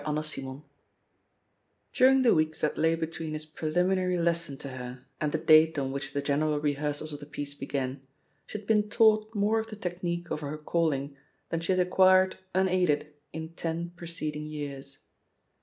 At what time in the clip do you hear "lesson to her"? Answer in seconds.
4.17-5.05